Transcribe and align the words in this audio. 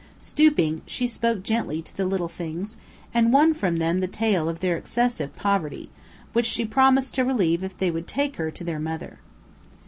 Stooping, 0.19 0.81
she 0.87 1.05
spoke 1.05 1.43
gently 1.43 1.79
to 1.83 1.95
the 1.95 2.07
little 2.07 2.27
things, 2.27 2.75
and 3.13 3.31
won 3.31 3.53
from 3.53 3.77
them 3.77 3.99
the 3.99 4.07
tale 4.07 4.49
of 4.49 4.59
their 4.59 4.75
excessive 4.75 5.35
poverty, 5.35 5.91
which 6.33 6.47
she 6.47 6.65
promised 6.65 7.13
to 7.13 7.23
relieve 7.23 7.63
if 7.63 7.77
they 7.77 7.91
would 7.91 8.07
take 8.07 8.37
her 8.37 8.49
to 8.49 8.63
their 8.63 8.79
mother. 8.79 9.19